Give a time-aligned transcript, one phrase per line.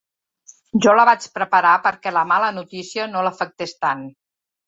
[0.85, 4.05] Jo la vaig preparar perquè la mala notícia no l'afectés tant.